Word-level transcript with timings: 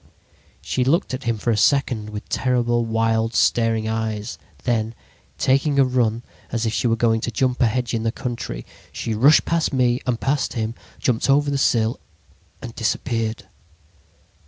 "She 0.63 0.83
looked 0.83 1.13
at 1.13 1.25
him 1.25 1.37
for 1.37 1.51
a 1.51 1.57
second 1.57 2.09
with 2.09 2.27
terrible, 2.27 2.83
wild, 2.87 3.35
staring 3.35 3.87
eyes. 3.87 4.39
Then, 4.63 4.95
taking 5.37 5.77
a 5.77 5.85
run 5.85 6.23
as 6.51 6.65
if 6.65 6.73
she 6.73 6.87
were 6.87 6.95
going 6.95 7.21
to 7.21 7.29
jump 7.29 7.61
a 7.61 7.67
hedge 7.67 7.93
in 7.93 8.01
the 8.01 8.11
country, 8.11 8.65
she 8.91 9.13
rushed 9.13 9.45
past 9.45 9.71
me 9.71 10.01
and 10.07 10.19
past 10.19 10.53
him, 10.53 10.73
jumped 10.97 11.29
over 11.29 11.51
the 11.51 11.57
sill 11.59 11.99
and 12.63 12.73
disappeared. 12.73 13.43